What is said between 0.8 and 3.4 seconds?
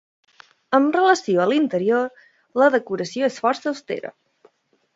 relació a l'interior, la decoració és